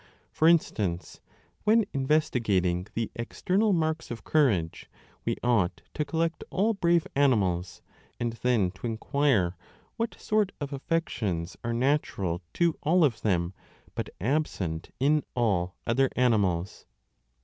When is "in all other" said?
14.99-16.09